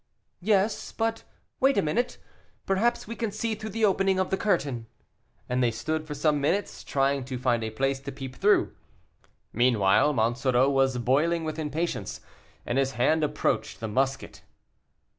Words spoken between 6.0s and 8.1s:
for some minutes trying to find a place